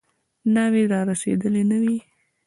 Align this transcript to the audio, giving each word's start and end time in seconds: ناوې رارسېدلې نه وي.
ناوې 0.53 0.83
رارسېدلې 0.91 1.63
نه 1.71 1.77
وي. 1.83 1.97